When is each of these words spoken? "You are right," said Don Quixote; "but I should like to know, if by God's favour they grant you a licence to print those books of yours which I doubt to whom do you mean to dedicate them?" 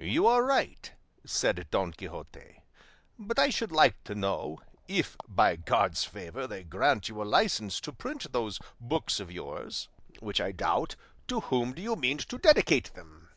"You 0.00 0.26
are 0.26 0.42
right," 0.42 0.90
said 1.26 1.66
Don 1.70 1.92
Quixote; 1.92 2.62
"but 3.18 3.38
I 3.38 3.50
should 3.50 3.70
like 3.70 4.02
to 4.04 4.14
know, 4.14 4.62
if 4.88 5.18
by 5.28 5.56
God's 5.56 6.02
favour 6.02 6.46
they 6.46 6.64
grant 6.64 7.10
you 7.10 7.20
a 7.20 7.24
licence 7.28 7.78
to 7.82 7.92
print 7.92 8.32
those 8.32 8.58
books 8.80 9.20
of 9.20 9.30
yours 9.30 9.88
which 10.20 10.40
I 10.40 10.50
doubt 10.50 10.96
to 11.28 11.40
whom 11.40 11.74
do 11.74 11.82
you 11.82 11.94
mean 11.94 12.16
to 12.16 12.38
dedicate 12.38 12.94
them?" 12.94 13.28